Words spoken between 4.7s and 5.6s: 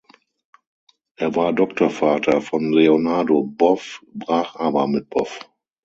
mit Boff.